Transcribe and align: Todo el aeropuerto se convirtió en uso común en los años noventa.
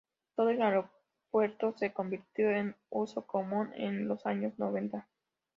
Todo 0.35 0.49
el 0.49 0.59
aeropuerto 0.63 1.75
se 1.77 1.93
convirtió 1.93 2.49
en 2.49 2.75
uso 2.89 3.27
común 3.27 3.69
en 3.75 4.07
los 4.07 4.25
años 4.25 4.57
noventa. 4.57 5.07